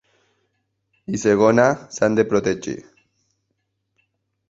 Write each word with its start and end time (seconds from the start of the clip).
I 1.17 1.19
segona, 1.25 1.67
s’han 1.99 2.19
de 2.21 2.27
protegir. 2.33 2.77